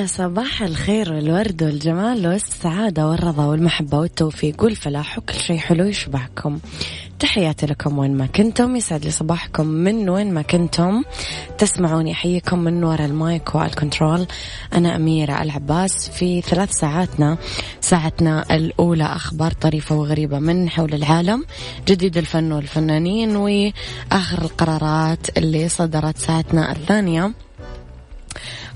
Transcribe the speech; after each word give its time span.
يا 0.00 0.06
صباح 0.06 0.62
الخير 0.62 1.12
والورد 1.12 1.62
والجمال 1.62 2.26
والسعادة 2.26 3.08
والرضا 3.08 3.44
والمحبة 3.44 3.98
والتوفيق 3.98 4.64
والفلاح 4.64 5.18
وكل 5.18 5.34
شيء 5.34 5.58
حلو 5.58 5.84
يشبعكم. 5.84 6.58
تحياتي 7.18 7.66
لكم 7.66 7.98
وين 7.98 8.16
ما 8.16 8.26
كنتم 8.26 8.76
يسعد 8.76 9.04
لي 9.04 9.10
صباحكم 9.10 9.66
من 9.66 10.08
وين 10.08 10.34
ما 10.34 10.42
كنتم. 10.42 11.02
تسمعوني 11.58 12.12
أحييكم 12.12 12.58
من 12.58 12.84
وراء 12.84 13.06
ال 13.06 13.18
mic 13.18 13.54
وال 13.54 13.70
control 13.70 14.26
أنا 14.74 14.96
أميرة 14.96 15.42
العباس. 15.42 16.08
في 16.08 16.40
ثلاث 16.40 16.72
ساعاتنا 16.72 17.38
ساعتنا 17.80 18.56
الأولى 18.56 19.04
أخبار 19.04 19.52
طريفة 19.52 19.96
وغريبة 19.96 20.38
من 20.38 20.70
حول 20.70 20.94
العالم 20.94 21.44
جديد 21.88 22.16
الفن 22.16 22.52
والفنانين 22.52 23.36
وآخر 23.36 24.42
القرارات 24.42 25.38
اللي 25.38 25.68
صدرت 25.68 26.18
ساعتنا 26.18 26.72
الثانية. 26.72 27.32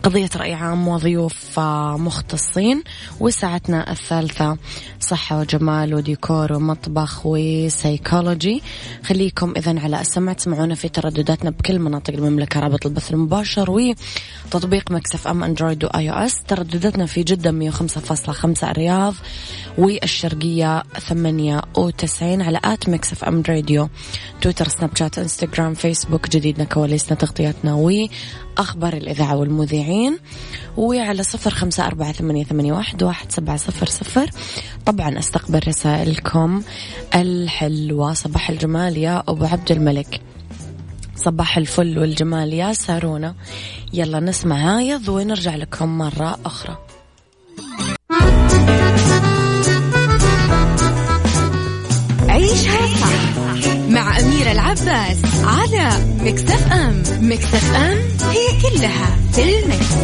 قضية 0.04 0.30
رأي 0.36 0.54
عام 0.54 0.88
وضيوف 0.88 1.58
آه، 1.58 1.96
مختصين 1.96 2.82
وساعتنا 3.20 3.90
الثالثة 3.92 4.56
صحة 5.00 5.40
وجمال 5.40 5.94
وديكور 5.94 6.52
ومطبخ 6.52 7.20
وسيكولوجي. 7.24 8.62
خليكم 9.04 9.54
إذا 9.56 9.80
على 9.80 10.00
السمع 10.00 10.32
تسمعونا 10.32 10.74
في 10.74 10.88
تردداتنا 10.88 11.50
بكل 11.50 11.78
مناطق 11.78 12.14
المملكة 12.14 12.60
رابط 12.60 12.86
البث 12.86 13.10
المباشر 13.10 13.70
وتطبيق 13.70 14.90
Mix 14.90 15.28
FM 15.28 15.44
Android 15.44 15.84
و 15.84 16.10
iOS. 16.10 16.42
تردداتنا 16.42 17.06
في 17.06 17.22
جدة 17.22 17.70
105.5 17.70 18.70
الرياض 18.70 19.14
والشرقية 19.78 20.82
98 20.98 22.42
على 22.42 22.60
at 22.64 22.88
Mix 22.88 23.24
FM 23.24 23.42
Radio 23.48 23.88
تويتر 24.40 24.68
سناب 24.68 24.96
شات 24.96 25.18
إنستغرام 25.18 25.74
فيسبوك. 25.74 26.28
جديدنا 26.28 26.64
كواليسنا 26.64 27.16
تغطياتنا 27.16 27.74
وأخبار 28.58 28.92
الإذاعة 28.92 29.36
والمذيعين. 29.36 30.18
وعلى 30.76 31.22
صفر 31.22 31.50
خمسة 31.50 31.86
أربعة 31.86 32.12
ثمانية, 32.12 32.44
ثمانية 32.44 32.72
واحد, 32.72 33.02
واحد 33.02 33.32
سبعة 33.32 33.56
صفر 33.56 33.86
صفر. 33.86 34.30
طبعا 34.86 35.18
أستقبل 35.18 35.60
رسائلكم 35.68 36.62
الحلوة. 37.14 38.14
صباح 38.14 38.50
الجمال 38.50 38.96
يا 38.96 39.22
أبو 39.28 39.44
عبد 39.44 39.72
الملك. 39.72 40.20
صباح 41.16 41.56
الفل 41.56 41.98
والجمال 41.98 42.52
يا 42.52 42.72
سارونا. 42.72 43.34
يلا 43.92 44.20
نسمع 44.20 44.56
هايض 44.56 45.08
ونرجع 45.08 45.56
لكم 45.56 45.98
مرة 45.98 46.38
أخرى. 46.44 46.78
عيشها 52.28 52.86
صح. 53.00 53.43
مع 53.94 54.20
أميرة 54.20 54.52
العباس 54.52 55.18
على 55.44 55.88
مكتف 56.20 56.72
أم 56.72 57.02
مكتف 57.20 57.74
أم 57.74 57.98
هي 58.30 58.60
كلها 58.62 59.16
في 59.32 59.58
المكس. 59.58 59.94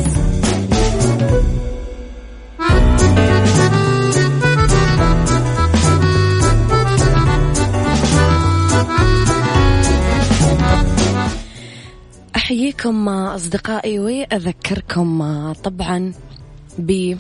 أحييكم 12.36 13.08
أصدقائي 13.08 13.98
وأذكركم 13.98 15.52
طبعا 15.52 16.12
ب 16.78 17.16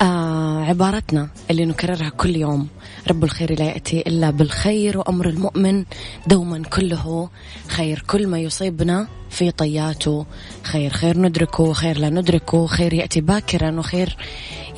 آه 0.00 0.33
عبارتنا 0.64 1.28
اللي 1.50 1.64
نكررها 1.64 2.08
كل 2.08 2.36
يوم. 2.36 2.68
رب 3.08 3.24
الخير 3.24 3.58
لا 3.58 3.64
يأتي 3.64 4.00
إلا 4.00 4.30
بالخير 4.30 4.98
وأمر 4.98 5.28
المؤمن 5.28 5.84
دوما 6.26 6.62
كله. 6.62 7.28
خير 7.68 8.04
كل 8.06 8.26
ما 8.26 8.38
يصيبنا 8.38 9.08
في 9.30 9.50
طياته. 9.50 10.26
خير 10.62 10.90
خير 10.90 11.18
ندركه 11.18 11.72
خير 11.72 11.98
لا 11.98 12.10
ندركه. 12.10 12.66
خير 12.66 12.94
يأتي 12.94 13.20
باكرا 13.20 13.78
وخير 13.78 14.16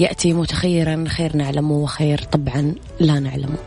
يأتي 0.00 0.32
متخيرا. 0.32 1.04
خير 1.08 1.36
نعلمه 1.36 1.74
وخير 1.74 2.18
طبعا 2.22 2.74
لا 3.00 3.20
نعلمه. 3.20 3.58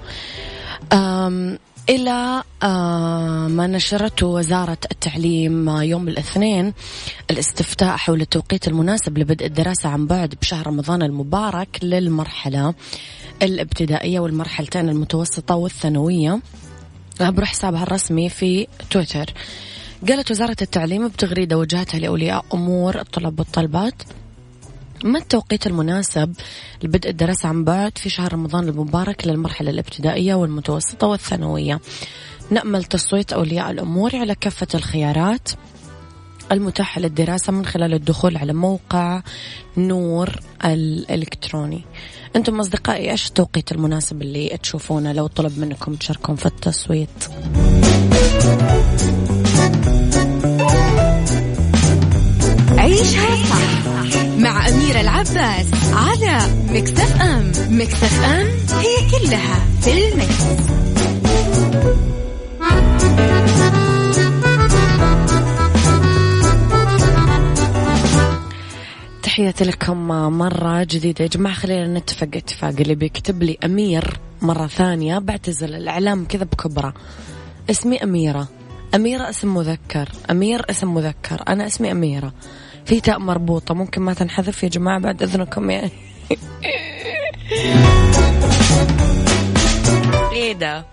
إلى 1.89 2.43
آه، 2.63 3.47
ما 3.47 3.67
نشرته 3.67 4.27
وزارة 4.27 4.77
التعليم 4.91 5.69
يوم 5.69 6.07
الاثنين 6.07 6.73
الاستفتاء 7.31 7.97
حول 7.97 8.21
التوقيت 8.21 8.67
المناسب 8.67 9.17
لبدء 9.17 9.45
الدراسة 9.45 9.89
عن 9.89 10.07
بعد 10.07 10.35
بشهر 10.41 10.67
رمضان 10.67 11.01
المبارك 11.01 11.79
للمرحلة 11.83 12.73
الابتدائية 13.41 14.19
والمرحلتين 14.19 14.89
المتوسطة 14.89 15.55
والثانوية. 15.55 16.39
عبر 17.21 17.45
حسابها 17.45 17.83
الرسمي 17.83 18.29
في 18.29 18.67
تويتر. 18.89 19.33
قالت 20.07 20.31
وزارة 20.31 20.57
التعليم 20.61 21.07
بتغريدة 21.07 21.57
وجهتها 21.57 21.99
لأولياء 21.99 22.45
أمور 22.53 22.99
الطلاب 22.99 23.39
والطالبات 23.39 24.03
ما 25.03 25.19
التوقيت 25.19 25.67
المناسب 25.67 26.33
لبدء 26.83 27.09
الدراسة 27.09 27.49
عن 27.49 27.63
بعد 27.63 27.97
في 27.97 28.09
شهر 28.09 28.33
رمضان 28.33 28.69
المبارك 28.69 29.27
للمرحلة 29.27 29.69
الابتدائية 29.69 30.35
والمتوسطة 30.35 31.07
والثانوية؟ 31.07 31.79
نأمل 32.51 32.83
تصويت 32.83 33.33
أولياء 33.33 33.71
الأمور 33.71 34.15
على 34.15 34.35
كافة 34.35 34.67
الخيارات 34.75 35.49
المتاحة 36.51 37.01
للدراسة 37.01 37.53
من 37.53 37.65
خلال 37.65 37.93
الدخول 37.93 38.37
على 38.37 38.53
موقع 38.53 39.21
نور 39.77 40.29
الإلكتروني. 40.65 41.85
أنتم 42.35 42.59
أصدقائي 42.59 43.11
إيش 43.11 43.27
التوقيت 43.27 43.71
المناسب 43.71 44.21
اللي 44.21 44.57
تشوفونه؟ 44.63 45.13
لو 45.13 45.27
طلب 45.27 45.59
منكم 45.59 45.95
تشاركون 45.95 46.35
في 46.35 46.45
التصويت. 46.45 47.09
عيشها 52.77 53.35
صح. 53.35 53.98
مع 54.39 54.67
أميرة 54.67 55.01
العباس 55.01 55.65
على 55.93 56.39
مكتف 56.69 57.21
أم. 57.21 57.51
مكتف 57.69 58.23
أم 58.23 58.47
هي 58.79 58.95
كلها 59.11 59.65
في 59.81 60.07
المكس. 60.07 60.43
تحياتي 69.23 69.63
لكم 69.63 70.07
مرة 70.37 70.83
جديدة. 70.83 71.23
يا 71.23 71.29
جماعة 71.29 71.55
خلينا 71.55 71.99
نتفق. 71.99 72.29
اتفاق 72.33 72.73
اللي 72.79 72.95
بيكتب 72.95 73.43
لي 73.43 73.57
أمير 73.65 74.19
مرة 74.41 74.67
ثانية. 74.67 75.19
بعتزل 75.19 75.75
الإعلام 75.75 76.25
كذا 76.25 76.43
بكبرة. 76.43 76.93
اسمي 77.69 78.03
أميرة. 78.03 78.47
أميرة 78.95 79.29
اسم 79.29 79.53
مذكر. 79.53 80.09
أمير 80.31 80.65
اسم 80.69 80.93
مذكر. 80.93 81.43
أنا 81.47 81.67
اسمي 81.67 81.91
أميرة. 81.91 82.33
في 82.89 83.01
تاء 83.01 83.19
مربوطة. 83.19 83.73
ممكن 83.73 84.01
ما 84.01 84.13
تنحذف 84.13 84.63
يا 84.63 84.69
جماعة 84.69 84.99
بعد 84.99 85.23
إذنكم 85.23 85.69
يعني. 85.69 85.91
إيه 90.33 90.53
ده؟ 90.53 90.85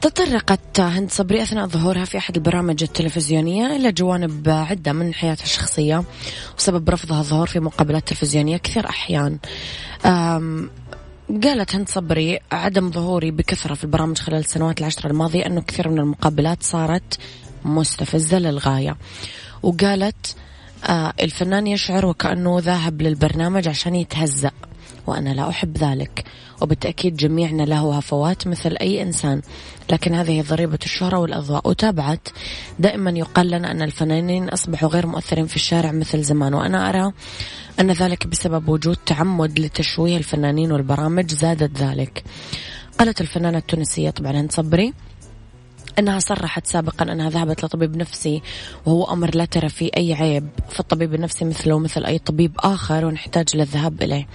تطرقت 0.00 0.80
هند 0.80 1.10
صبري 1.10 1.42
أثناء 1.42 1.66
ظهورها 1.66 2.04
في 2.04 2.18
أحد 2.18 2.36
البرامج 2.36 2.82
التلفزيونية 2.82 3.76
إلى 3.76 3.92
جوانب 3.92 4.48
عدة 4.48 4.92
من 4.92 5.14
حياتها 5.14 5.44
الشخصية 5.44 6.04
وسبب 6.58 6.90
رفضها 6.90 7.20
الظهور 7.20 7.46
في 7.46 7.60
مقابلات 7.60 8.08
تلفزيونية 8.08 8.56
كثير 8.56 8.88
أحيان. 8.88 9.38
قالت 11.44 11.74
هند 11.74 11.88
صبري 11.88 12.38
عدم 12.52 12.90
ظهوري 12.90 13.30
بكثرة 13.30 13.74
في 13.74 13.84
البرامج 13.84 14.18
خلال 14.18 14.38
السنوات 14.38 14.80
العشر 14.80 15.10
الماضية 15.10 15.46
أنه 15.46 15.60
كثير 15.60 15.88
من 15.88 15.98
المقابلات 15.98 16.62
صارت 16.62 17.18
مستفزة 17.64 18.38
للغاية. 18.38 18.96
وقالت 19.62 20.36
آه 20.84 21.12
الفنان 21.20 21.66
يشعر 21.66 22.06
وكأنه 22.06 22.58
ذاهب 22.60 23.02
للبرنامج 23.02 23.68
عشان 23.68 23.94
يتهزأ 23.94 24.50
وأنا 25.06 25.30
لا 25.30 25.48
أحب 25.48 25.78
ذلك. 25.78 26.24
وبالتأكيد 26.60 27.16
جميعنا 27.16 27.62
له 27.62 27.96
هفوات 27.96 28.46
مثل 28.46 28.76
أي 28.80 29.02
إنسان. 29.02 29.42
لكن 29.90 30.14
هذه 30.14 30.42
ضريبة 30.42 30.78
الشهرة 30.84 31.18
والأضواء. 31.18 31.68
وتابعت. 31.68 32.28
دائما 32.78 33.10
يقال 33.10 33.50
لنا 33.50 33.70
أن 33.70 33.82
الفنانين 33.82 34.48
أصبحوا 34.48 34.88
غير 34.88 35.06
مؤثرين 35.06 35.46
في 35.46 35.56
الشارع 35.56 35.92
مثل 35.92 36.22
زمان. 36.22 36.54
وأنا 36.54 36.88
أرى 36.88 37.12
أن 37.80 37.90
ذلك 37.90 38.26
بسبب 38.26 38.68
وجود 38.68 38.96
تعمد 39.06 39.58
لتشويه 39.58 40.16
الفنانين 40.16 40.72
والبرامج 40.72 41.30
زادت 41.30 41.78
ذلك. 41.78 42.24
قالت 42.98 43.20
الفنانة 43.20 43.58
التونسية 43.58 44.10
طبعا 44.10 44.46
صبري 44.50 44.94
أنها 45.98 46.18
صرحت 46.18 46.66
سابقا 46.66 47.12
أنها 47.12 47.30
ذهبت 47.30 47.64
لطبيب 47.64 47.96
نفسي 47.96 48.42
وهو 48.86 49.04
أمر 49.04 49.34
لا 49.34 49.44
ترى 49.44 49.68
فيه 49.68 49.90
أي 49.96 50.14
عيب 50.14 50.48
فالطبيب 50.68 51.14
النفسي 51.14 51.44
مثله 51.44 51.78
مثل 51.78 52.04
أي 52.04 52.18
طبيب 52.18 52.52
آخر 52.58 53.04
ونحتاج 53.04 53.56
للذهاب 53.56 54.02
إليه. 54.02 54.26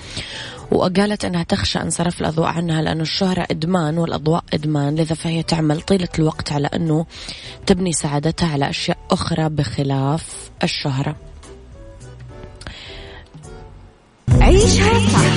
وقالت 0.72 1.26
أنها 1.26 1.44
تخشى 1.44 1.80
أن 1.80 1.90
صرف 1.90 2.22
الأضواء 2.22 2.48
عنها 2.48 2.82
لأن 2.82 3.02
الشهرة 3.02 3.48
إدمان 3.52 3.98
والأضواء 3.98 4.44
إدمان 4.54 4.96
لذا 4.96 5.16
فهي 5.16 5.44
تعمل 5.44 5.82
طيلة 5.82 6.10
الوقت 6.20 6.52
على 6.52 6.68
أنه 6.68 7.06
تبني 7.66 7.94
سعادتها 7.94 8.50
على 8.50 8.70
أشياء 8.70 8.98
أخرى 9.12 9.50
بخلاف 9.50 10.50
الشهرة. 10.64 11.16
عيشها 14.42 15.00
صح. 15.10 15.37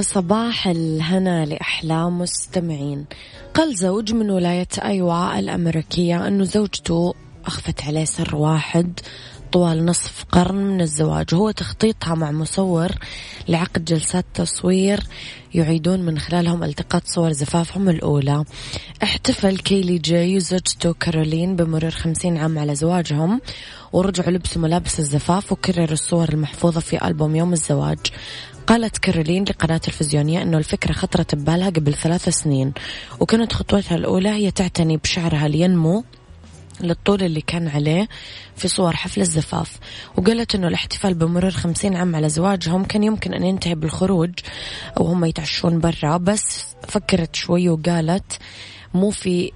صباح 0.00 0.68
الهنا 0.68 1.46
لأحلام 1.46 2.18
مستمعين. 2.18 3.04
قال 3.54 3.76
زوج 3.76 4.12
من 4.12 4.30
ولاية 4.30 4.68
أيوا 4.84 5.38
الأمريكية 5.38 6.28
أنه 6.28 6.44
زوجته 6.44 7.14
أخفت 7.46 7.82
عليه 7.84 8.04
سر 8.04 8.36
واحد 8.36 9.00
طوال 9.52 9.86
نصف 9.86 10.24
قرن 10.32 10.54
من 10.54 10.80
الزواج. 10.80 11.34
هو 11.34 11.50
تخطيطها 11.50 12.14
مع 12.14 12.30
مصور 12.30 12.90
لعقد 13.48 13.84
جلسات 13.84 14.24
تصوير 14.34 15.00
يعيدون 15.54 16.00
من 16.00 16.18
خلالهم 16.18 16.64
التقاط 16.64 17.02
صور 17.06 17.32
زفافهم 17.32 17.88
الأولى. 17.88 18.44
احتفل 19.02 19.58
كيلي 19.58 19.98
جاي 19.98 20.36
وزوجته 20.36 20.92
كارولين 20.92 21.56
بمرور 21.56 21.90
خمسين 21.90 22.36
عام 22.36 22.58
على 22.58 22.74
زواجهم 22.74 23.40
ورجعوا 23.92 24.30
لبسوا 24.30 24.62
ملابس 24.62 24.98
الزفاف 25.00 25.52
وكرروا 25.52 25.92
الصور 25.92 26.28
المحفوظة 26.28 26.80
في 26.80 27.06
ألبوم 27.06 27.36
يوم 27.36 27.52
الزواج. 27.52 27.98
قالت 28.70 28.98
كارولين 28.98 29.44
لقناة 29.44 29.76
تلفزيونية 29.76 30.42
أنه 30.42 30.58
الفكرة 30.58 30.92
خطرت 30.92 31.34
ببالها 31.34 31.70
قبل 31.70 31.94
ثلاث 31.94 32.28
سنين 32.28 32.72
وكانت 33.20 33.52
خطوتها 33.52 33.96
الأولى 33.96 34.28
هي 34.28 34.50
تعتني 34.50 34.96
بشعرها 34.96 35.48
لينمو 35.48 36.04
للطول 36.80 37.22
اللي 37.22 37.40
كان 37.40 37.68
عليه 37.68 38.08
في 38.56 38.68
صور 38.68 38.96
حفل 38.96 39.20
الزفاف 39.20 39.78
وقالت 40.16 40.54
أنه 40.54 40.68
الاحتفال 40.68 41.14
بمرور 41.14 41.50
خمسين 41.50 41.96
عام 41.96 42.16
على 42.16 42.28
زواجهم 42.28 42.84
كان 42.84 43.04
يمكن 43.04 43.34
أن 43.34 43.44
ينتهي 43.44 43.74
بالخروج 43.74 44.30
وهم 45.00 45.24
يتعشون 45.24 45.78
برا 45.78 46.16
بس 46.16 46.64
فكرت 46.88 47.36
شوي 47.36 47.68
وقالت 47.68 48.38
مو 48.94 49.10
في 49.10 49.52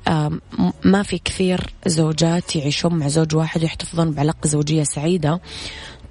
ما 0.84 1.02
في 1.02 1.18
كثير 1.18 1.60
زوجات 1.86 2.56
يعيشون 2.56 2.94
مع 2.94 3.08
زوج 3.08 3.36
واحد 3.36 3.62
ويحتفظون 3.62 4.10
بعلاقة 4.12 4.48
زوجية 4.48 4.82
سعيدة. 4.82 5.40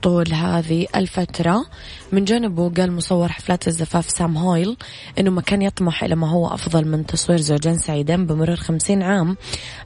طول 0.04 0.34
هذه 0.34 0.88
الفترة. 0.96 1.66
من 2.12 2.26
جانبه 2.26 2.70
قال 2.70 2.92
مصور 2.92 3.28
حفلات 3.28 3.68
الزفاف 3.68 4.10
سام 4.10 4.38
هويل 4.38 4.78
أنه 5.20 5.32
ما 5.32 5.42
كان 5.42 5.62
يطمح 5.62 6.04
إلى 6.04 6.16
ما 6.16 6.30
هو 6.30 6.48
أفضل 6.48 6.88
من 6.88 7.06
تصوير 7.06 7.40
زوجين 7.40 7.78
سعيدين 7.78 8.26
بمرور 8.26 8.56
خمسين 8.56 9.04
عام. 9.04 9.38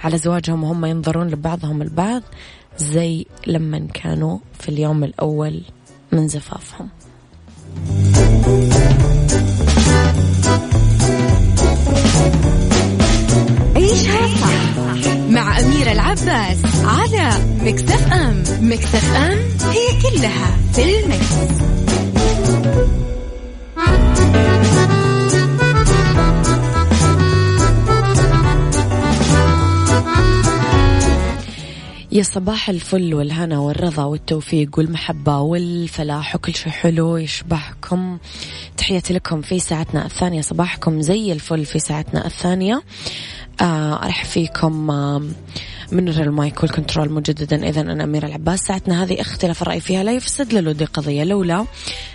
على 0.04 0.18
زواجهم 0.18 0.64
وهم 0.64 0.86
ينظرون 0.86 1.28
لبعضهم 1.28 1.82
البعض 1.82 2.22
زي 2.78 3.26
لما 3.48 3.88
كانوا 3.94 4.38
في 4.60 4.70
اليوم 4.70 5.04
الأول 5.04 5.62
من 6.12 6.28
زفافهم. 6.28 6.90
عيشها 13.76 14.28
صح 14.28 15.17
مع 15.38 15.60
أميرة 15.60 15.92
العباس 15.92 16.58
على 16.86 17.32
مكتف 17.62 18.14
أم. 18.14 18.44
مكتف 18.62 19.16
أم 19.16 19.38
هي 19.70 20.02
كلها 20.02 20.58
في 20.74 21.00
المكس. 21.00 21.34
يا 32.12 32.24
صباح 32.24 32.70
الفل 32.70 33.14
والهنا 33.14 33.60
والرضا 33.60 34.04
والتوفيق 34.04 34.70
والمحبة 34.78 35.40
والفلاح 35.40 36.36
وكل 36.36 36.56
شيء 36.56 36.72
حلو 36.72 37.18
يشبهكم. 37.18 38.18
تحياتي 38.78 39.14
لكم 39.14 39.42
في 39.42 39.60
ساعتنا 39.60 40.06
الثانية. 40.06 40.42
صباحكم 40.42 41.02
زي 41.02 41.32
الفل 41.32 41.66
في 41.66 41.80
ساعتنا 41.80 42.26
الثانية. 42.26 42.76
آه 42.76 42.82
أرحب 43.62 44.26
فيكم 44.26 44.92
آه 44.92 45.22
من 45.92 46.10
ال 46.10 46.23
mic 46.23 46.64
وال 46.64 46.75
control 46.75 47.12
مجددا. 47.12 47.70
إذا 47.70 47.82
أنا 47.82 48.04
أميرة 48.04 48.26
العباس. 48.26 48.60
ساعتنا 48.60 49.04
هذه 49.04 49.22
اختلاف 49.22 49.62
الرأي 49.62 49.80
فيها 49.80 50.04
لا 50.04 50.12
يفسد 50.12 50.54
للود 50.54 50.86
قضية. 50.86 51.24
لولا 51.24 51.66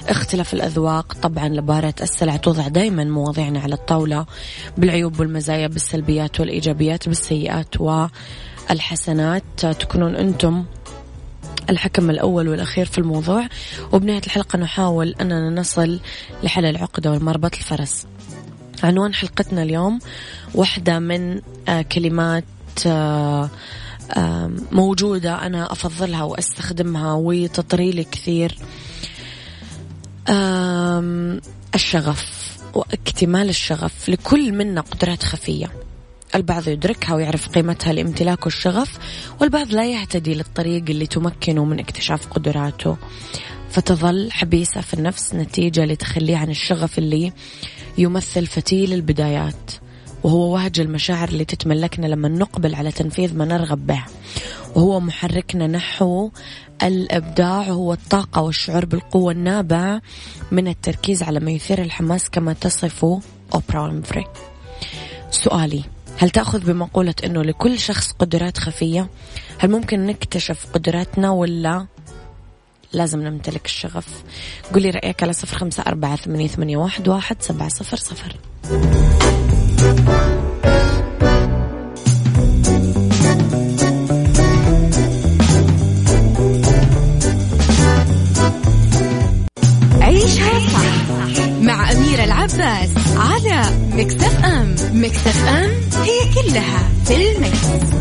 اختلاف 0.09 0.55
الأذواق 0.55 1.13
طبعا 1.23 1.49
لبارت 1.49 1.95
السلع 2.03 2.37
توضع 2.37 2.69
دائما 2.69 3.05
مواضيعنا 3.05 3.61
على 3.61 3.75
الطاولة 3.75 4.27
بالعيوب 4.79 5.21
والمزايا 5.21 5.67
بالسلبيات 5.67 6.41
والإيجابيات 6.41 7.09
بالسيئات 7.09 7.75
والحسنات. 8.71 9.43
تكونون 9.61 10.17
أنتم 10.17 10.65
الحكم 11.71 12.11
الأول 12.11 12.49
والأخير 12.49 12.87
في 12.87 12.99
الموضوع. 12.99 13.49
وبنهاية 13.93 14.23
الحلقة 14.27 14.59
نحاول 14.59 15.15
أننا 15.21 15.51
نصل 15.51 16.01
لحل 16.43 16.65
العقدة 16.65 17.11
والمربط 17.11 17.55
الفرس. 17.55 18.07
عنوان 18.83 19.15
حلقتنا 19.15 19.63
اليوم. 19.63 19.99
واحدة 20.55 20.99
من 20.99 21.41
آه، 21.69 21.83
كلمات 21.83 22.45
آه، 22.87 23.51
موجودة 24.73 25.47
أنا 25.47 25.73
أفضلها 25.73 26.23
وأستخدمها 26.23 27.13
وتطري 27.13 27.91
لي 27.91 28.05
كثير 28.05 28.59
الشغف 31.75 32.53
واكتمال 32.75 33.49
الشغف. 33.49 34.09
لكل 34.09 34.53
منا 34.53 34.81
قدرات 34.81 35.23
خفية. 35.23 35.71
البعض 36.35 36.69
يدركها 36.69 37.15
ويعرف 37.15 37.49
قيمتها 37.49 37.93
لامتلاكه 37.93 38.47
الشغف 38.47 38.99
والبعض 39.41 39.73
لا 39.73 39.87
يهتدي 39.87 40.35
للطريق 40.35 40.85
اللي 40.89 41.07
تمكنه 41.07 41.65
من 41.65 41.79
اكتشاف 41.79 42.27
قدراته. 42.27 42.97
فتظل 43.71 44.33
حبيسة 44.33 44.81
في 44.81 44.95
النفس 44.95 45.35
نتيجة 45.35 45.85
لتخليه 45.85 46.37
عن 46.37 46.51
الشغف 46.51 46.99
اللي 46.99 47.33
يمثل 47.99 48.47
فتيل 48.47 48.93
البدايات 48.93 49.73
وهو 50.23 50.53
وهج 50.53 50.81
المشاعر 50.81 51.29
اللي 51.29 51.45
تتملكنا 51.45 52.07
لما 52.07 52.29
نقبل 52.29 52.75
على 52.75 52.93
تنفيذ 52.93 53.37
ما 53.37 53.45
نرغب 53.45 53.87
به. 53.87 54.05
وهو 54.75 55.01
محركنا 55.01 55.67
نحو 55.67 56.31
الإبداع 56.83 57.63
هو 57.63 57.93
الطاقة 57.93 58.43
والشعور 58.43 58.85
بالقوة 58.85 59.33
النابع 59.33 60.01
من 60.51 60.69
التركيز 60.69 61.23
على 61.23 61.41
ما 61.41 61.51
يثير 61.51 61.83
الحماس 61.83 62.31
كما 62.31 62.53
تصفه 62.53 63.21
أوبرا 63.55 63.83
وينفري 63.83 64.25
سؤالي 65.31 65.85
هل 66.19 66.31
تأخذ 66.31 66.65
بمقولة 66.73 67.15
أنه 67.25 67.43
لكل 67.43 67.79
شخص 67.79 68.13
قدرات 68.13 68.59
خفية؟ 68.59 69.09
هل 69.59 69.71
ممكن 69.71 70.07
نكتشف 70.07 70.67
قدراتنا 70.75 71.31
ولا 71.31 71.87
لازم 72.93 73.23
نمتلك 73.23 73.65
الشغف. 73.65 74.07
قولي 74.73 74.91
رأيك 74.91 75.23
على 75.23 75.33
صفر 75.33 75.59
خمسة 75.59 75.83
أربعة 75.87 76.17
ثمانية 76.17 76.77
واحد 76.77 77.09
سبعة 77.41 77.69
صفر 77.69 77.97
صفر. 77.97 78.37
عيشها 90.01 90.61
صح 90.61 91.47
مع 91.61 91.93
أميرة 91.93 92.25
العباس 92.25 92.91
على 93.17 93.65
مكتف 93.93 94.45
أم. 94.45 94.75
مكتف 94.93 95.49
أم 95.49 95.71
هي 96.03 96.19
كلها 96.35 96.89
في 97.05 97.17
المكتف. 97.17 97.93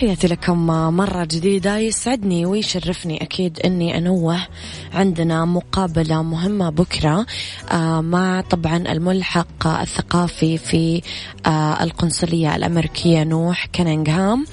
تحياتي 0.00 0.26
لكم 0.26 0.66
مرة 0.96 1.24
جديدة. 1.24 1.78
يسعدني 1.78 2.46
ويشرفني 2.46 3.22
أكيد 3.22 3.60
أني 3.60 3.98
أنوه 3.98 4.46
عندنا 4.92 5.44
مقابلة 5.44 6.22
مهمة 6.22 6.70
بكرة 6.70 7.26
آه، 7.72 8.00
مع 8.00 8.40
طبعا 8.40 8.76
الملحق 8.76 9.66
الثقافي 9.66 10.58
في 10.58 11.02
آه، 11.46 11.82
القنصلية 11.82 12.56
الأمريكية 12.56 13.24
نوح 13.24 13.66
كننغهام 13.74 14.46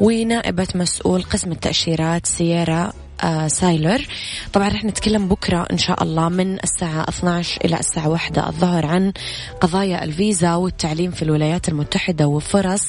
ونائبة 0.00 0.68
مسؤول 0.74 1.22
قسم 1.22 1.52
التأشيرات 1.52 2.26
سيارة 2.26 2.92
آه 3.22 3.48
سايلر. 3.48 4.06
طبعا 4.52 4.68
رح 4.68 4.84
نتكلم 4.84 5.28
بكرة 5.28 5.66
إن 5.72 5.78
شاء 5.78 6.02
الله 6.02 6.28
من 6.28 6.58
الساعة 6.64 7.08
12 7.08 7.60
إلى 7.64 7.76
الساعة 7.76 8.08
1 8.08 8.38
الظهر 8.38 8.86
عن 8.86 9.12
قضايا 9.60 10.04
الفيزا 10.04 10.54
والتعليم 10.54 11.10
في 11.10 11.22
الولايات 11.22 11.68
المتحدة 11.68 12.26
وفرص 12.26 12.82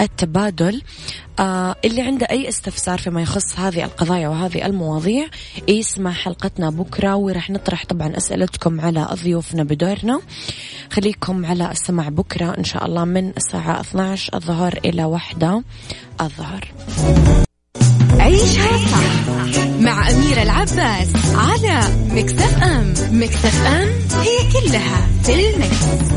التبادل 0.00 0.82
آه 1.38 1.76
اللي 1.84 2.02
عنده 2.02 2.26
أي 2.30 2.48
استفسار 2.48 2.98
فيما 2.98 3.22
يخص 3.22 3.58
هذه 3.58 3.84
القضايا 3.84 4.28
وهذه 4.28 4.66
المواضيع 4.66 5.26
يسمع 5.68 6.12
حلقتنا 6.12 6.70
بكرة 6.70 7.14
ورح 7.16 7.50
نطرح 7.50 7.84
طبعا 7.84 8.16
أسئلتكم 8.16 8.80
على 8.80 9.08
ضيوفنا 9.24 9.62
بدورنا. 9.64 10.20
خليكم 10.92 11.46
على 11.46 11.70
السمع 11.70 12.08
بكرة 12.08 12.58
إن 12.58 12.64
شاء 12.64 12.86
الله 12.86 13.04
من 13.04 13.32
الساعة 13.36 13.80
12 13.80 14.34
الظهر 14.34 14.80
إلى 14.84 15.04
واحدة 15.04 15.62
الظهر. 16.20 16.72
عيشها 18.18 18.78
صح 18.78 19.30
مع 19.80 20.10
أميرة 20.10 20.42
العباس 20.42 21.08
على 21.34 21.72
ام. 22.62 22.94
Mix 23.12 23.44
FM 23.44 23.88
هي 24.20 24.38
كلها 24.52 25.06
في 25.22 25.34
ال 25.34 25.49
mix. 25.49 26.10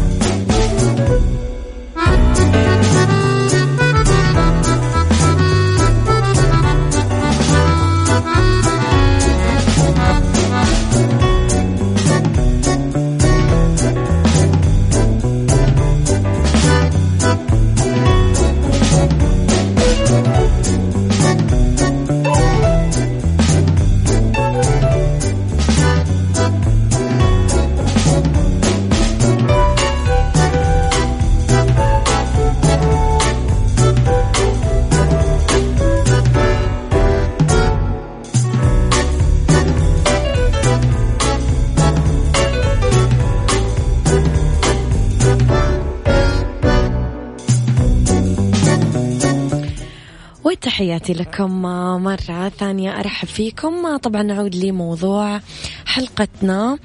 تحياتي 50.84 51.14
لكم 51.14 51.62
مرة 52.04 52.50
ثانية. 52.50 53.00
أرحب 53.00 53.28
فيكم. 53.28 53.98
طبعا 53.98 54.24
نعود 54.24 54.56
لموضوع 54.56 55.42
حلقتنا 55.86 56.78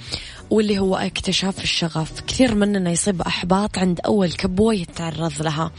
واللي 0.51 0.79
هو 0.79 0.97
اكتشاف 0.97 1.63
الشغف. 1.63 2.21
كثير 2.21 2.55
مننا 2.55 2.91
يصيب 2.91 3.23
أحباط 3.23 3.79
عند 3.79 4.01
أول 4.07 4.33
كبوة 4.33 4.75
يتعرض 4.75 5.43
لها. 5.43 5.71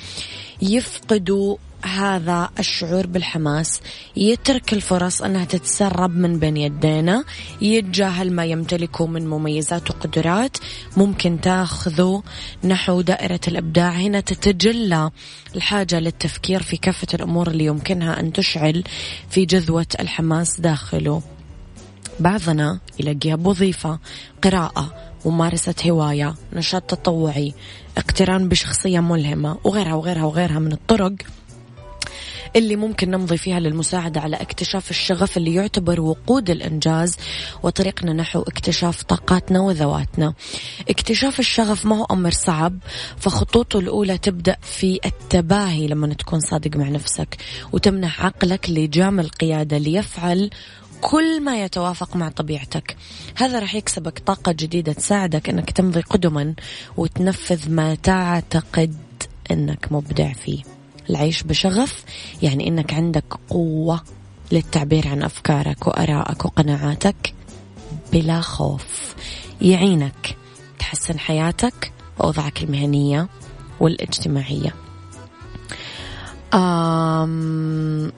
يفقدوا 0.61 1.57
هذا 1.85 2.49
الشعور 2.59 3.07
بالحماس 3.07 3.81
يترك 4.15 4.73
الفرص 4.73 5.21
أنها 5.21 5.45
تتسرب 5.45 6.15
من 6.15 6.39
بين 6.39 6.57
يدينا 6.57 7.23
يتجاهل 7.61 8.33
ما 8.33 8.45
يمتلكه 8.45 9.07
من 9.07 9.27
مميزات 9.27 9.89
وقدرات 9.89 10.57
ممكن 10.97 11.41
تاخذه. 11.41 12.23
نحو 12.63 13.01
دائرة 13.01 13.39
الإبداع 13.47 13.91
هنا 13.91 14.19
تتجلى 14.19 15.11
الحاجة 15.55 15.99
للتفكير 15.99 16.63
في 16.63 16.77
كافة 16.77 17.07
الأمور 17.13 17.47
اللي 17.47 17.65
يمكنها 17.65 18.19
أن 18.19 18.33
تشعل 18.33 18.83
في 19.29 19.45
جذوة 19.45 19.87
الحماس 19.99 20.59
داخله. 20.59 21.21
بعضنا 22.19 22.79
يلاقيها 22.99 23.35
بوظيفة 23.35 23.99
قراءة 24.43 25.13
ممارسة 25.25 25.75
هواية 25.85 26.35
نشاط 26.53 26.81
تطوعي 26.81 27.53
اقتران 27.97 28.49
بشخصية 28.49 28.99
ملهمة 28.99 29.57
وغيرها 29.63 29.93
وغيرها 29.93 30.23
وغيرها 30.23 30.59
من 30.59 30.71
الطرق. 30.71 31.13
اللي 32.55 32.75
ممكن 32.75 33.11
نمضي 33.11 33.37
فيها 33.37 33.59
للمساعدة 33.59 34.21
على 34.21 34.35
اكتشاف 34.35 34.91
الشغف 34.91 35.37
اللي 35.37 35.53
يعتبر 35.53 36.01
وقود 36.01 36.49
الإنجاز 36.49 37.17
وطريقنا 37.63 38.13
نحو 38.13 38.41
اكتشاف 38.41 39.03
طاقاتنا 39.03 39.59
وذواتنا. 39.59 40.33
اكتشاف 40.89 41.39
الشغف 41.39 41.85
ما 41.85 41.97
هو 41.97 42.05
أمر 42.11 42.31
صعب 42.31 42.77
فخطوطه 43.17 43.79
الأولى 43.79 44.17
تبدأ 44.17 44.57
في 44.61 44.99
التباهي 45.05 45.87
لما 45.87 46.13
تكون 46.13 46.39
صادق 46.39 46.77
مع 46.77 46.89
نفسك 46.89 47.37
وتمنح 47.71 48.25
عقلك 48.25 48.69
لجام 48.69 49.19
القيادة 49.19 49.77
ليفعل 49.77 50.49
كل 51.01 51.41
ما 51.43 51.63
يتوافق 51.63 52.15
مع 52.15 52.29
طبيعتك. 52.29 52.97
هذا 53.35 53.59
راح 53.59 53.75
يكسبك 53.75 54.19
طاقة 54.19 54.51
جديدة 54.51 54.93
تساعدك 54.93 55.49
أنك 55.49 55.71
تمضي 55.71 56.01
قدما 56.01 56.53
وتنفذ 56.97 57.71
ما 57.71 57.95
تعتقد 57.95 58.95
أنك 59.51 59.91
مبدع 59.91 60.33
فيه. 60.33 60.78
العيش 61.09 61.43
بشغف 61.43 62.03
يعني 62.41 62.67
إنك 62.67 62.93
عندك 62.93 63.33
قوة 63.49 64.01
للتعبير 64.51 65.07
عن 65.07 65.23
أفكارك 65.23 65.87
وآرائك 65.87 66.45
وقناعاتك 66.45 67.33
بلا 68.13 68.41
خوف. 68.41 69.15
يعينك 69.61 70.37
تحسن 70.79 71.19
حياتك 71.19 71.91
واوضاعك 72.17 72.63
المهنية 72.63 73.27
والاجتماعية. 73.79 74.73
أم 76.53 78.11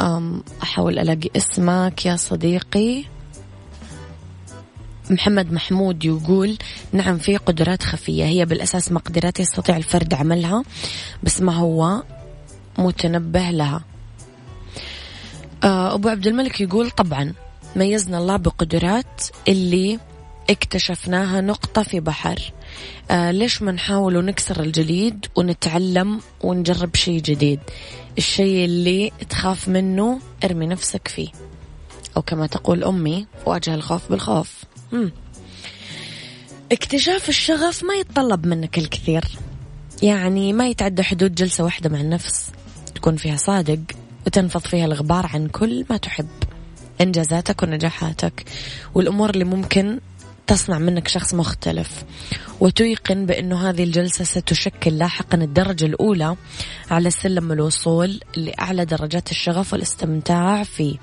أم 0.00 0.42
أحاول 0.62 0.98
ألاقي 0.98 1.30
اسمك 1.36 2.06
يا 2.06 2.16
صديقي. 2.16 3.04
محمد 5.10 5.52
محمود 5.52 6.04
يقول 6.04 6.58
نعم 6.92 7.18
في 7.18 7.36
قدرات 7.36 7.82
خفية. 7.82 8.24
هي 8.24 8.44
بالأساس 8.44 8.92
مقدرات 8.92 9.40
يستطيع 9.40 9.76
الفرد 9.76 10.14
عملها 10.14 10.64
بس 11.22 11.40
ما 11.40 11.52
هو 11.52 12.02
متنبه 12.78 13.50
لها. 13.50 13.84
آه، 15.64 15.94
أبو 15.94 16.08
عبد 16.08 16.26
الملك 16.26 16.60
يقول 16.60 16.90
طبعا 16.90 17.32
ميزنا 17.76 18.18
الله 18.18 18.36
بقدرات 18.36 19.22
اللي 19.48 19.98
اكتشفناها 20.50 21.40
نقطة 21.40 21.82
في 21.82 22.00
بحر. 22.00 22.52
آه 23.10 23.30
ليش 23.30 23.62
ما 23.62 23.72
نحاول 23.72 24.16
ونكسر 24.16 24.60
الجليد 24.60 25.26
ونتعلم 25.36 26.20
ونجرب 26.40 26.96
شيء 26.96 27.20
جديد؟ 27.20 27.60
الشيء 28.18 28.64
اللي 28.64 29.12
تخاف 29.28 29.68
منه 29.68 30.20
ارمي 30.44 30.66
نفسك 30.66 31.08
فيه. 31.08 31.28
أو 32.16 32.22
كما 32.22 32.46
تقول 32.46 32.84
أمي 32.84 33.26
واجه 33.46 33.74
الخوف 33.74 34.10
بالخوف. 34.10 34.64
مم. 34.92 35.12
اكتشاف 36.72 37.28
الشغف 37.28 37.84
ما 37.84 37.94
يتطلب 37.94 38.46
منك 38.46 38.78
الكثير. 38.78 39.24
يعني 40.02 40.52
ما 40.52 40.68
يتعدى 40.68 41.02
حدود 41.02 41.34
جلسة 41.34 41.64
واحدة 41.64 41.90
مع 41.90 42.00
النفس. 42.00 42.50
تكون 42.94 43.16
فيها 43.16 43.36
صادق 43.36 43.80
وتنفض 44.26 44.60
فيها 44.60 44.84
الغبار 44.84 45.26
عن 45.34 45.48
كل 45.48 45.84
ما 45.90 45.96
تحب. 45.96 46.28
إنجازاتك 47.00 47.62
ونجاحاتك 47.62 48.44
والأمور 48.94 49.30
اللي 49.30 49.44
ممكن 49.44 50.00
تصنع 50.50 50.78
منك 50.78 51.08
شخص 51.08 51.34
مختلف. 51.34 52.04
وتيقن 52.60 53.26
بأنه 53.26 53.68
هذه 53.70 53.84
الجلسة 53.84 54.24
ستشكل 54.24 54.98
لاحقا 54.98 55.38
الدرجة 55.38 55.84
الأولى 55.84 56.36
على 56.90 57.10
سلم 57.10 57.52
الوصول 57.52 58.20
لأعلى 58.36 58.84
درجات 58.84 59.30
الشغف 59.30 59.72
والاستمتاع 59.72 60.62
فيه. 60.62 60.96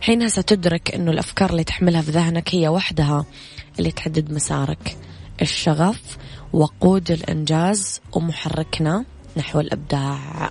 حينها 0.00 0.28
ستدرك 0.28 0.94
أنه 0.94 1.10
الأفكار 1.10 1.50
اللي 1.50 1.64
تحملها 1.64 2.02
في 2.02 2.10
ذهنك 2.10 2.54
هي 2.54 2.68
وحدها 2.68 3.24
اللي 3.78 3.92
تحدد 3.92 4.32
مسارك. 4.32 4.96
الشغف 5.42 6.16
وقود 6.52 7.10
الإنجاز 7.10 8.00
ومحركنا 8.12 9.04
نحو 9.36 9.60
الإبداع. 9.60 10.50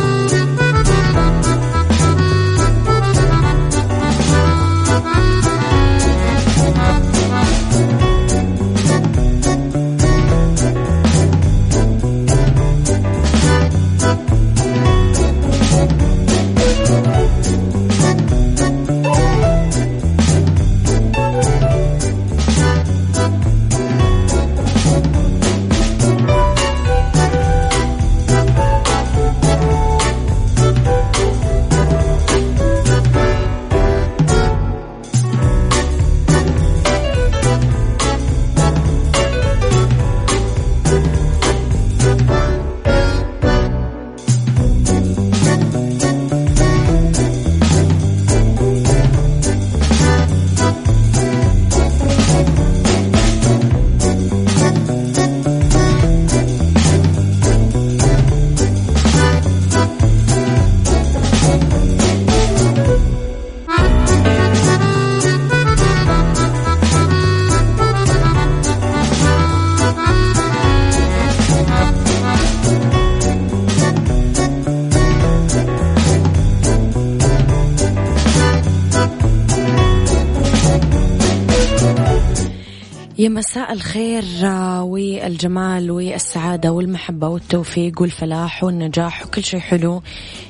يا 83.21 83.29
مساء 83.29 83.73
الخير 83.73 84.23
آه، 84.43 84.83
والجمال 84.83 85.91
والسعادة 85.91 86.71
والمحبة 86.71 87.27
والتوفيق 87.27 88.01
والفلاح 88.01 88.63
والنجاح 88.63 89.25
وكل 89.25 89.43
شيء 89.43 89.59
حلو 89.59 90.01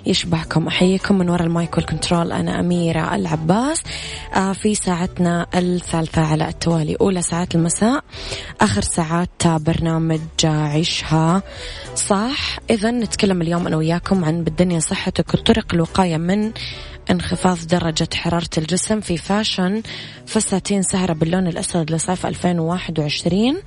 يشبهكم. 0.06 0.68
أحييكم 0.68 1.18
من 1.18 1.30
وراء 1.30 1.48
ال 1.48 1.55
mic 1.55 1.78
وال 1.78 1.90
control 1.90 2.32
أنا 2.32 2.60
أميرة 2.60 3.16
العباس. 3.16 3.82
آه، 4.36 4.54
في 4.54 4.76
ساعتنا 4.76 5.48
الثالثة 5.56 6.22
على 6.22 6.48
التوالي 6.48 6.96
أولى 7.02 7.22
ساعات 7.22 7.56
المساء 7.56 8.04
آخر 8.62 8.82
ساعات 8.82 9.48
برنامج 9.48 10.22
عيشها. 10.44 11.44
صح؟ 11.96 12.60
إذا 12.70 12.92
نتكلم 12.92 13.42
اليوم 13.42 13.68
أنا 13.68 13.78
وياكم 13.78 14.26
عن 14.26 14.44
بالدنيا 14.44 14.80
صحتك 14.80 15.34
وطرق 15.34 15.74
الوقاية 15.74 16.18
من 16.18 16.52
انخفاض 17.12 17.58
درجة 17.68 18.10
حرارة 18.16 18.50
الجسم 18.58 19.02
في 19.02 19.18
fashion 19.18 19.82
فساتين 20.26 20.84
سهرة 20.84 21.14
باللون 21.14 21.48
الأسود 21.48 21.92
لصيف 21.92 22.26
2021 22.26 23.58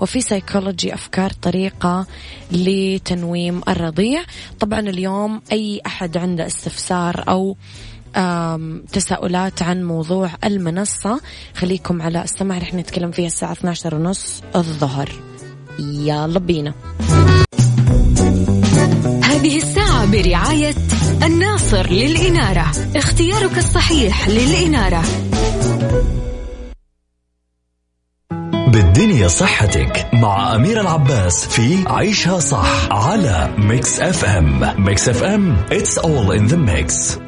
وفي 0.00 0.20
سيكولوجي 0.20 0.94
أفكار 0.94 1.30
طريقة 1.30 2.06
لتنويم 2.52 3.60
الرضيع. 3.68 4.22
طبعا 4.60 4.80
اليوم 4.80 5.42
أي 5.52 5.80
أحد 5.86 6.16
عنده 6.16 6.46
استفسار 6.46 7.24
أو 7.28 7.56
تساؤلات 8.92 9.62
عن 9.62 9.84
موضوع 9.84 10.30
المنصة 10.44 11.20
خليكم 11.54 12.02
على 12.02 12.22
السمع 12.24 12.58
رح 12.58 12.74
نتكلم 12.74 13.10
فيها 13.10 13.26
الساعة 13.26 13.52
12 13.52 13.94
ونص 13.94 14.42
الظهر. 14.56 15.12
يلا 15.78 16.38
بينا. 16.38 16.74
هذه 19.24 19.56
الساعة 19.56 19.79
برعاية 20.10 20.74
الناصر 21.22 21.86
للإنارة. 21.90 22.72
اختيارك 22.96 23.58
الصحيح 23.58 24.28
للإنارة. 24.28 25.04
بالدنيا 28.68 29.28
صحتك 29.28 30.06
مع 30.12 30.54
أمير 30.54 30.80
العباس 30.80 31.46
في 31.46 31.84
عيشها 31.86 32.38
صح 32.38 32.88
على 32.90 33.54
Mix 33.58 34.00
FM 34.00 34.84
Mix 34.84 35.08
FM 35.08 35.56
it's 35.70 35.98
all 35.98 36.38
in 36.38 36.52
the 36.52 36.56
mix. 36.56 37.18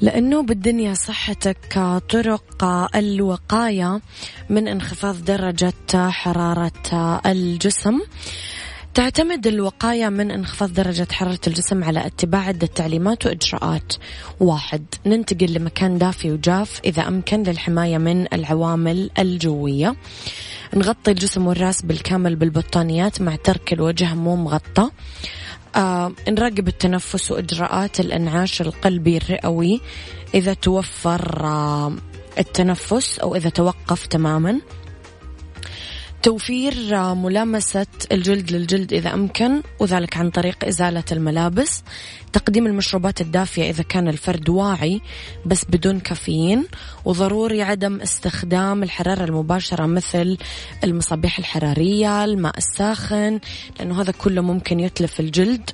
لأنه 0.00 0.42
بالدنيا 0.42 0.94
صحتك 0.94 2.00
طرق 2.10 2.64
الوقاية 2.94 4.00
من 4.50 4.68
انخفاض 4.68 5.24
درجة 5.24 5.74
حرارة 5.94 7.20
الجسم. 7.26 8.00
تعتمد 8.94 9.46
الوقاية 9.46 10.08
من 10.08 10.30
انخفاض 10.30 10.72
درجة 10.72 11.06
حرارة 11.12 11.40
الجسم 11.46 11.84
على 11.84 12.06
اتباع 12.06 12.40
عدة 12.40 12.66
تعليمات 12.66 13.26
وإجراءات. 13.26 13.92
واحد 14.40 14.84
ننتقل 15.06 15.52
لمكان 15.52 15.98
دافي 15.98 16.30
وجاف 16.30 16.80
إذا 16.84 17.08
أمكن 17.08 17.42
للحماية 17.42 17.98
من 17.98 18.26
العوامل 18.32 19.10
الجوية. 19.18 19.96
نغطي 20.74 21.10
الجسم 21.10 21.46
والرأس 21.46 21.82
بالكامل 21.82 22.36
بالبطانيات 22.36 23.20
مع 23.20 23.36
ترك 23.36 23.72
الوجه 23.72 24.14
مو 24.14 24.36
مغطى. 24.36 24.90
آه 25.76 26.12
نراقب 26.28 26.68
التنفس 26.68 27.30
وإجراءات 27.30 28.00
الإنعاش 28.00 28.60
القلبي 28.60 29.16
الرئوي 29.16 29.80
إذا 30.34 30.54
توفر 30.54 31.44
آه 31.44 31.92
التنفس 32.38 33.18
أو 33.18 33.34
إذا 33.36 33.50
توقف 33.50 34.06
تماما. 34.06 34.60
توفير 36.22 36.74
ملامسة 37.14 37.86
الجلد 38.12 38.52
للجلد 38.52 38.92
إذا 38.92 39.14
أمكن 39.14 39.62
وذلك 39.80 40.16
عن 40.16 40.30
طريق 40.30 40.64
إزالة 40.64 41.04
الملابس 41.12 41.82
تقديم 42.32 42.66
المشروبات 42.66 43.20
الدافية 43.20 43.70
إذا 43.70 43.82
كان 43.82 44.08
الفرد 44.08 44.48
واعي 44.48 45.00
بس 45.46 45.64
بدون 45.64 46.00
كافيين 46.00 46.66
وضروري 47.04 47.62
عدم 47.62 48.00
استخدام 48.00 48.82
الحرارة 48.82 49.24
المباشرة 49.24 49.86
مثل 49.86 50.36
المصابيح 50.84 51.38
الحرارية 51.38 52.24
الماء 52.24 52.58
الساخن 52.58 53.40
لأنه 53.78 54.00
هذا 54.00 54.12
كله 54.12 54.42
ممكن 54.42 54.80
يتلف 54.80 55.20
الجلد 55.20 55.70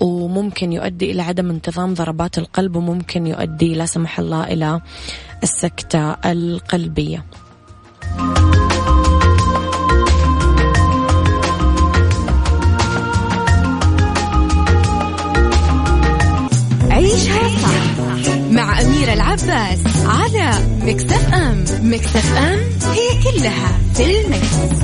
وممكن 0.00 0.72
يؤدي 0.72 1.10
إلى 1.10 1.22
عدم 1.22 1.50
انتظام 1.50 1.94
ضربات 1.94 2.38
القلب 2.38 2.76
وممكن 2.76 3.26
يؤدي 3.26 3.74
لا 3.74 3.86
سمح 3.86 4.18
الله 4.18 4.44
إلى 4.44 4.80
السكتة 5.42 6.10
القلبية. 6.12 7.24
العباس 19.44 20.06
على 20.06 20.50
مكتف 20.82 21.34
أم 21.34 21.64
مكتف 21.82 22.36
أم 22.36 22.58
هي 22.92 23.22
كلها 23.22 23.78
في 23.94 24.20
المكس. 24.20 24.76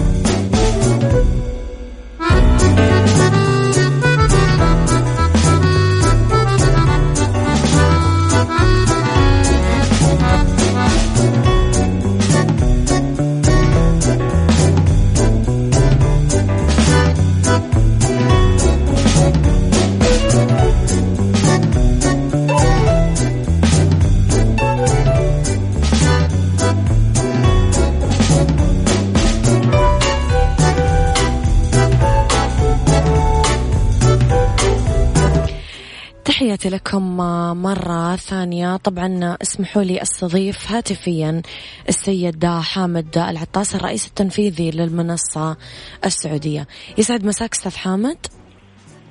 تحياتي 36.63 36.77
لكم 36.77 37.17
مرة 37.63 38.17
ثانية. 38.17 38.77
طبعا 38.77 39.37
اسمحوا 39.43 39.83
لي 39.83 40.03
أستضيف 40.03 40.73
هاتفيا 40.73 41.43
السيد 41.89 42.47
حامد 42.47 43.19
العطاس 43.19 43.75
الرئيس 43.75 44.07
التنفيذي 44.07 44.71
للمنصة 44.71 45.57
السعودية. 46.05 46.67
يسعد 46.99 47.25
مساك 47.25 47.53
أستاذ 47.53 47.77
حامد. 47.77 48.17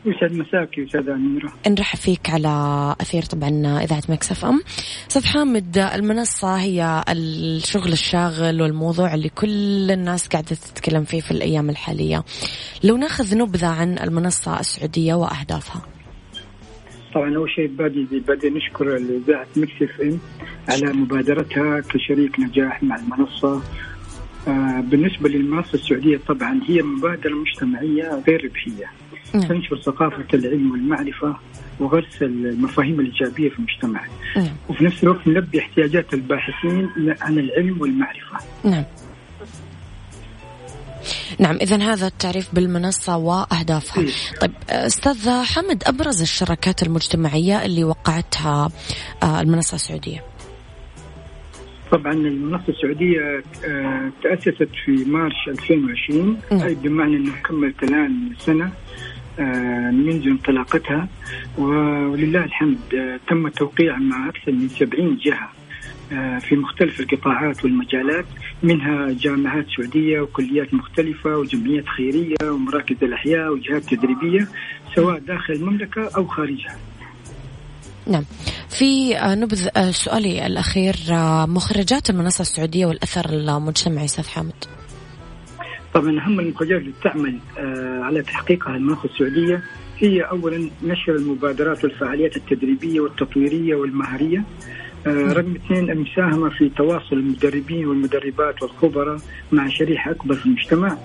يسعد 0.06 0.32
مساك 0.32 0.80
أستاذ 0.80 1.10
أميرة. 1.10 1.54
نرحب 1.68 1.98
فيك 1.98 2.30
على 2.30 2.96
أثير 3.02 3.24
طبعا 3.24 3.84
إذاعة 3.84 4.04
مكسف 4.10 4.46
أم. 4.46 4.62
أستاذ 5.10 5.26
حامد 5.26 5.78
المنصة 5.78 6.56
هي 6.56 7.04
الشغل 7.10 7.92
الشاغل 7.92 8.62
والموضوع 8.62 9.14
اللي 9.14 9.30
كل 9.30 9.92
الناس 9.92 10.28
قاعدة 10.28 10.56
تتكلم 10.56 11.04
فيه 11.04 11.22
في 11.22 11.32
الأيام 11.32 11.70
الحالية. 11.70 12.24
لو 12.84 12.98
ناخذ 12.98 13.38
نبذة 13.38 13.68
عن 13.68 14.00
المنصة 14.00 14.60
السعودية 14.60 15.14
وأهدافها. 15.14 15.82
طبعا 17.14 17.36
أول 17.36 17.50
شيء 17.50 17.68
بادي 17.68 18.08
بادي 18.28 18.50
نشكر 18.50 18.98
اذاعه 18.98 19.48
Mix 19.56 20.02
FM 20.02 20.20
على 20.70 20.94
مبادرتها 20.94 21.80
كشريك 21.80 22.40
نجاح 22.40 22.84
مع 22.84 22.96
المنصة. 22.96 23.62
آه 24.48 24.84
بالنسبة 24.92 25.30
للمنصة 25.30 25.74
السعودية 25.74 26.18
طبعا 26.28 26.60
هي 26.68 26.82
مبادرة 26.82 27.34
مجتمعية 27.34 28.24
غير 28.28 28.46
ربحية. 28.46 28.86
نعم. 29.34 29.44
تنشر 29.44 29.78
ثقافة 29.78 30.26
العلم 30.34 30.72
والمعرفة 30.72 31.36
وغرس 31.80 32.22
المفاهيم 32.22 33.00
الإيجابية 33.00 33.50
في 33.50 33.60
المجتمع. 33.60 34.02
نعم. 34.38 34.56
وفي 34.70 34.86
نفس 34.86 35.04
الوقت 35.04 35.28
نلبي 35.28 35.60
احتياجات 35.60 36.14
الباحثين 36.14 36.90
عن 37.22 37.40
العلم 37.40 37.82
والمعرفة. 37.82 38.38
نعم. 38.64 38.84
نعم 41.40 41.56
إذا 41.56 41.78
هذا 41.78 42.08
التعريف 42.08 42.56
بالمنصة 42.56 43.18
وأهدافها. 43.18 44.06
طيب 44.42 44.52
أستاذ 44.70 45.30
حمد 45.30 45.84
أبرز 45.86 46.22
الشراكات 46.22 46.84
المجتمعية 46.84 47.66
اللي 47.66 47.84
وقعتها 47.84 48.70
آه، 49.24 49.42
المنصة 49.42 49.76
السعودية؟ 49.76 50.24
طبعا 51.92 52.14
المنصة 52.14 52.70
السعودية 52.70 53.44
آه، 53.66 54.12
تأسست 54.24 54.70
في 54.86 54.92
مارش 54.92 55.48
2020 55.48 56.38
نعم. 56.52 56.62
أي 56.62 56.76
بمعنى 56.76 57.16
أنه 57.16 57.34
كملت 57.46 57.84
الآن 57.84 58.36
سنة 58.40 58.72
آه، 59.40 59.92
منذ 59.92 60.28
انطلاقتها. 60.28 61.08
ولله 61.58 62.44
الحمد 62.44 62.78
تم 63.30 63.48
التوقيع 63.48 63.98
مع 63.98 64.30
أكثر 64.30 64.52
من 64.52 64.70
70 64.70 65.18
جهة. 65.18 65.61
في 66.40 66.56
مختلف 66.56 67.00
القطاعات 67.00 67.64
والمجالات 67.64 68.26
منها 68.64 69.14
جامعات 69.20 69.66
سعودية 69.78 70.22
وكليات 70.22 70.74
مختلفة 70.74 71.38
وجمعيات 71.38 71.86
خيرية 71.88 72.36
ومراكز 72.44 72.96
الأحياء 73.04 73.54
وجهات 73.54 73.84
تدريبية 73.84 74.48
سواء 74.96 75.20
داخل 75.20 75.54
المملكة 75.54 76.10
أو 76.18 76.28
خارجها. 76.28 76.76
نعم. 78.08 78.24
في 78.70 79.14
نبذ 79.24 79.92
سؤالي 79.92 80.46
الأخير 80.46 80.96
مخرجات 81.48 82.10
المنصة 82.10 82.42
السعودية 82.42 82.86
والأثر 82.86 83.30
المجتمعي 83.30 84.06
أستاذ 84.06 84.28
حامد. 84.28 84.66
طبعا 85.94 86.20
أهم 86.20 86.40
المخرجات 86.40 86.82
اللي 86.82 86.94
تعمل 87.04 87.40
آه، 87.58 88.00
على 88.04 88.22
تحقيقها 88.22 88.76
المنصة 88.76 89.06
السعودية 89.06 89.64
هي 89.98 90.22
اولا 90.22 90.70
نشر 90.84 91.16
المبادرات 91.16 91.84
والفعاليات 91.84 92.38
التدريبية 92.38 93.00
والتطويرية 93.00 93.76
والمهارية. 93.76 94.38
آه، 94.38 94.81
رقم 95.08 95.56
اثنين 95.56 95.92
المساهمة 95.92 96.50
في 96.50 96.70
تواصل 96.70 97.16
المدربين 97.16 97.88
والمدربات 97.88 98.64
والخبراء 98.64 99.18
مع 99.52 99.70
شريحة 99.70 100.12
أكبر 100.12 100.36
في 100.36 100.46
المجتمع. 100.46 100.98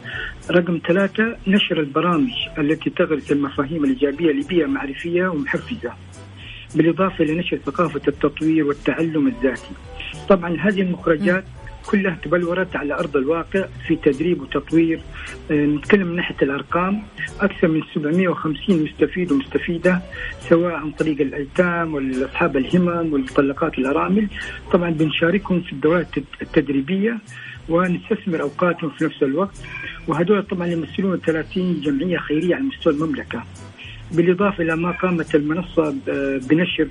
رقم 0.50 0.80
ثلاثة 0.88 1.36
نشر 1.46 1.80
البرامج 1.80 2.32
التي 2.58 2.90
تغرس 2.90 3.32
المفاهيم 3.32 3.84
الإيجابية 3.84 4.32
لبيئة 4.32 4.66
معرفية 4.66 5.28
ومحفزة 5.28 5.92
بالإضافة 6.74 7.24
لنشر 7.24 7.56
ثقافة 7.56 8.00
التطوير 8.08 8.64
والتعلم 8.64 9.26
الذاتي. 9.26 9.70
طبعا 10.28 10.56
هذه 10.60 10.80
المخرجات 10.80 11.44
كلها 11.86 12.18
تبلورت 12.22 12.76
على 12.76 12.94
أرض 12.94 13.16
الواقع 13.16 13.64
في 13.86 13.96
تدريب 13.96 14.42
وتطوير. 14.42 15.00
آه، 15.50 15.66
نتكلم 15.66 16.06
من 16.06 16.16
ناحية 16.16 16.36
الأرقام 16.42 17.02
أكثر 17.40 17.68
من 17.68 17.82
750 17.94 18.82
مستفيد 18.82 19.32
ومستفيدة 19.32 20.00
سواء 20.48 20.74
عن 20.74 20.90
طريق 20.90 21.20
الايتام 21.20 21.94
واصحاب 21.94 22.56
الهمم 22.56 23.12
والمطلقات 23.12 23.78
والارامل 23.78 24.28
طبعا 24.72 24.90
بنشاركهم 24.90 25.60
في 25.60 25.72
الدورات 25.72 26.08
التدريبية 26.42 27.18
ونستثمر 27.68 28.40
أوقاتهم 28.42 28.90
في 28.90 29.04
نفس 29.04 29.22
الوقت. 29.22 29.56
وهذول 30.08 30.42
طبعا 30.42 30.66
يمثلون 30.66 31.18
30 31.20 31.80
جمعية 31.80 32.18
خيرية 32.18 32.54
على 32.54 32.64
مستوى 32.64 32.92
المملكة. 32.92 33.42
بالإضافة 34.12 34.62
إلى 34.64 34.76
ما 34.76 34.90
قامت 34.90 35.34
المنصة 35.34 35.94
بنشر 36.48 36.88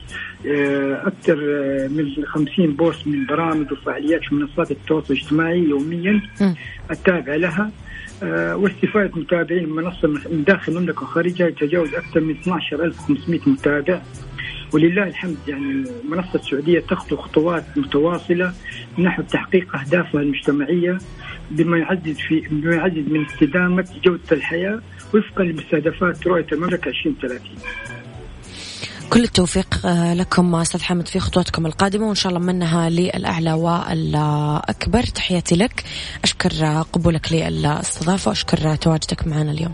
آه، 0.48 1.08
أكثر 1.08 1.40
آه، 1.42 1.88
من 1.88 2.26
50 2.26 2.72
بوست 2.72 3.08
من 3.08 3.26
برامج 3.26 3.72
وفعاليات 3.72 4.22
في 4.24 4.36
منصات 4.36 4.72
التواصل 4.72 5.14
الاجتماعي 5.14 5.60
يوميا 5.60 6.22
التابعة 6.92 7.36
لها. 7.36 7.72
آه، 8.24 8.56
واستفادة 8.56 9.12
متابعين 9.16 9.64
المنصة 9.64 10.08
من 10.08 10.44
داخل 10.48 10.72
المملكة 10.72 11.04
وخارجها 11.04 11.48
يتجاوز 11.48 11.94
أكثر 11.94 12.20
من 12.20 12.36
12500 12.36 13.40
متابع. 13.48 14.02
ولله 14.74 15.04
الحمد 15.04 15.38
يعني 15.48 15.84
المنصة 16.04 16.36
السعودية 16.36 16.80
تخطو 16.80 17.16
خطوات 17.16 17.64
متواصلة 17.76 18.54
نحو 19.00 19.22
تحقيق 19.22 19.76
أهدافها 19.76 20.22
المجتمعية 20.22 20.98
بما 21.52 21.78
يعزز 21.78 22.18
في 22.18 22.40
بما 22.52 22.76
يعزز 22.76 23.08
من 23.08 23.26
استدامة 23.26 23.86
جودة 24.04 24.22
الحياة 24.32 24.82
وفقا 25.16 25.44
لمستهدفات 25.44 26.28
رؤية 26.28 26.46
المملكة 26.52 26.90
2030 26.90 27.40
كل 29.10 29.24
التوفيق 29.24 29.86
آه، 29.86 30.14
لكم 30.14 30.56
أستاذ 30.56 30.82
حامد 30.82 31.08
في 31.08 31.20
خطواتكم 31.20 31.66
القادمة 31.66 32.06
وإن 32.08 32.16
شاء 32.16 32.34
الله 32.34 32.46
منها 32.46 32.90
للأعلى 32.90 33.54
والأكبر. 33.54 35.04
تحياتي 35.04 35.56
لك. 35.56 35.84
أشكر 36.24 36.84
قبولك 36.94 37.32
للاستضافة 37.32 38.30
وأشكر 38.30 38.76
تواجدك 38.76 39.28
معنا 39.28 39.52
اليوم. 39.52 39.74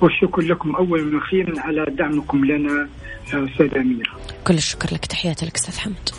والشكر 0.00 0.42
لكم 0.42 0.76
اولا 0.76 1.16
وأخيرا 1.16 1.60
على 1.60 1.86
دعمكم 1.98 2.44
لنا 2.44 2.88
أستاذ 3.26 3.74
أميرة. 3.76 4.10
كل 4.46 4.54
الشكر 4.54 4.94
لك. 4.94 5.06
تحياتي 5.06 5.46
لك 5.46 5.54
أستاذ 5.54 5.78
حمد 5.78 6.10